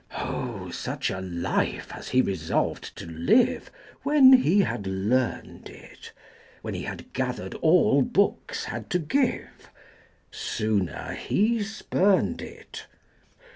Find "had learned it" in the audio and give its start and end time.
4.61-6.11